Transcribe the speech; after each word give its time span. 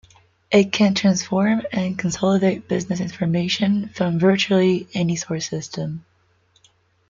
It 0.49 0.71
can 0.73 0.95
transform 0.95 1.61
and 1.71 1.95
consolidate 1.95 2.67
business 2.67 2.99
information 2.99 3.89
from 3.89 4.17
virtually 4.17 4.87
any 4.95 5.15
source 5.15 5.47
system. 5.47 6.03